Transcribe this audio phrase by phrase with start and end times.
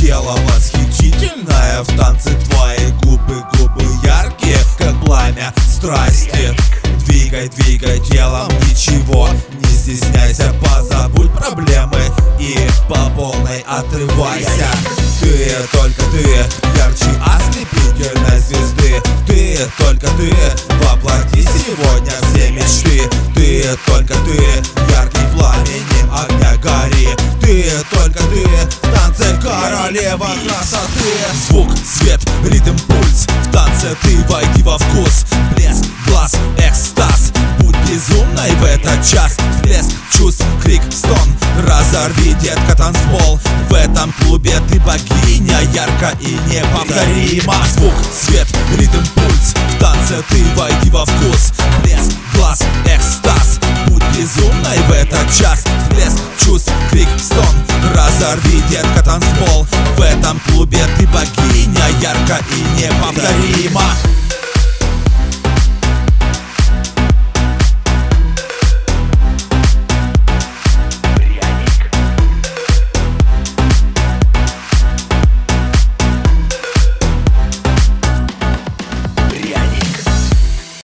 [0.00, 1.82] тело восхитительное.
[1.82, 6.54] В танце твои губы, губы яркие Как пламя страсти.
[7.06, 9.28] Двигай, двигай телом, ничего
[9.60, 12.00] Не стесняйся, позабудь проблемы
[12.38, 12.56] И
[12.88, 14.68] по полной отрывайся.
[15.20, 16.22] Ты, только ты,
[16.76, 19.02] ярче ослепительной звезды.
[19.26, 20.32] Ты, только ты,
[20.84, 23.10] воплоти сегодня все мечты.
[23.34, 24.36] Ты, только ты,
[24.92, 27.08] яркий пламенем огня гори.
[27.40, 28.43] Ты, только ты,
[29.94, 31.14] королева красоты
[31.48, 33.26] Звук, свет, ритм, пульс.
[33.44, 35.24] В танце ты войди во вкус.
[35.54, 37.32] Блеск, глаз, экстаз.
[37.60, 39.36] Будь безумной в этот час.
[39.56, 41.36] Всплеск чувств, крик, стон.
[41.66, 43.38] Разорви, детка, танцпол.
[43.68, 48.48] В этом клубе ты богиня Ярко и неповторима Звук, свет,
[48.78, 49.54] ритм, пульс.
[49.76, 51.52] В танце ты войди во вкус.
[51.82, 53.60] Блеск, глаз, экстаз.
[53.86, 55.64] Будь безумной в этот час.
[55.82, 57.54] Всплеск чувств, крик, стон.
[57.94, 60.80] Разорви, детка, танцпол В этом клубе.
[60.98, 63.82] Ты богиня Ярко и неповторима